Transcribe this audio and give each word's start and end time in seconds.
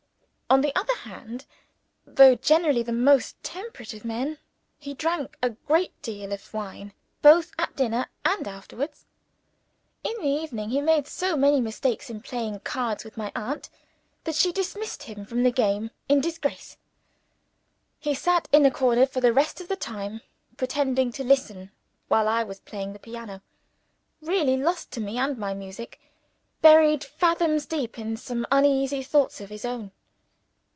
On 0.53 0.59
the 0.59 0.75
other 0.77 0.97
hand 1.03 1.45
(though 2.05 2.35
generally 2.35 2.83
the 2.83 2.91
most 2.91 3.41
temperate 3.41 3.93
of 3.93 4.03
men) 4.03 4.37
he 4.77 4.93
drank 4.93 5.37
a 5.41 5.51
great 5.51 5.93
deal 6.01 6.33
of 6.33 6.53
wine, 6.53 6.91
both 7.21 7.53
at 7.57 7.73
dinner 7.77 8.07
and 8.25 8.45
after. 8.45 8.75
In 8.83 10.17
the 10.21 10.27
evening, 10.27 10.69
he 10.71 10.81
made 10.81 11.07
so 11.07 11.37
many 11.37 11.61
mistakes 11.61 12.09
in 12.09 12.19
playing 12.19 12.59
cards 12.59 13.05
with 13.05 13.15
my 13.15 13.31
aunt, 13.33 13.69
that 14.25 14.35
she 14.35 14.51
dismissed 14.51 15.03
him 15.03 15.23
from 15.25 15.43
the 15.43 15.53
game 15.53 15.89
in 16.09 16.19
disgrace. 16.19 16.75
He 18.01 18.13
sat 18.13 18.49
in 18.51 18.65
a 18.65 18.71
corner 18.71 19.05
for 19.05 19.21
the 19.21 19.31
rest 19.31 19.61
of 19.61 19.69
the 19.69 19.77
time, 19.77 20.19
pretending 20.57 21.13
to 21.13 21.23
listen 21.23 21.71
while 22.09 22.27
I 22.27 22.43
was 22.43 22.59
playing 22.59 22.91
the 22.91 22.99
piano 22.99 23.41
really 24.21 24.57
lost 24.57 24.91
to 24.91 24.99
me 24.99 25.17
and 25.17 25.37
my 25.37 25.53
music; 25.53 25.97
buried, 26.61 27.05
fathoms 27.05 27.65
deep, 27.65 27.97
in 27.97 28.17
some 28.17 28.45
uneasy 28.51 29.01
thoughts 29.01 29.39
of 29.39 29.49
his 29.49 29.63
own. 29.63 29.91